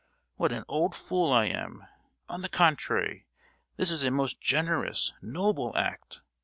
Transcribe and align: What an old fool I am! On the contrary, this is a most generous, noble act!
What 0.35 0.51
an 0.51 0.63
old 0.67 0.95
fool 0.95 1.31
I 1.31 1.45
am! 1.45 1.85
On 2.27 2.41
the 2.41 2.49
contrary, 2.49 3.27
this 3.75 3.91
is 3.91 4.03
a 4.03 4.09
most 4.09 4.41
generous, 4.41 5.13
noble 5.21 5.77
act! 5.77 6.23